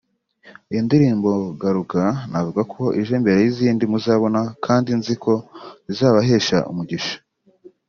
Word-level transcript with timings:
Iyi 0.69 0.81
ndirimbo 0.87 1.29
Garuka 1.61 2.01
navuga 2.31 2.61
ko 2.73 2.83
ije 3.01 3.15
mbere 3.21 3.37
y'izindi 3.43 3.83
muzabona 3.91 4.41
kandi 4.65 4.89
nzi 4.99 5.13
ko 5.23 5.33
zizabahesha 5.87 6.57
umugisha 6.71 7.15